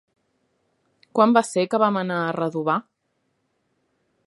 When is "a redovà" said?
2.21-2.79